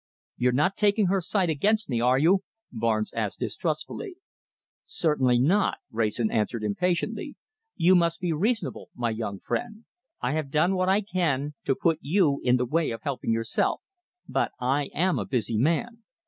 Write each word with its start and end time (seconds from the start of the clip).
"You're 0.35 0.51
not 0.51 0.77
taking 0.77 1.05
her 1.13 1.21
side 1.21 1.51
against 1.51 1.87
me, 1.87 2.01
are 2.01 2.17
you?" 2.17 2.39
Barnes 2.71 3.13
asked 3.13 3.39
distrustfully. 3.39 4.15
"Certainly 4.83 5.39
not," 5.41 5.77
Wrayson 5.91 6.31
answered 6.31 6.63
impatiently. 6.63 7.35
"You 7.75 7.93
must 7.93 8.19
be 8.19 8.33
reasonable, 8.33 8.89
my 8.95 9.11
young 9.11 9.39
friend. 9.39 9.85
I 10.19 10.31
have 10.31 10.49
done 10.49 10.73
what 10.75 10.89
I 10.89 11.01
can 11.01 11.53
to 11.65 11.75
put 11.75 11.99
you 12.01 12.39
in 12.43 12.57
the 12.57 12.65
way 12.65 12.89
of 12.89 13.03
helping 13.03 13.31
yourself, 13.31 13.79
but 14.27 14.51
I 14.59 14.85
am 14.91 15.19
a 15.19 15.25
busy 15.27 15.59
man. 15.59 16.01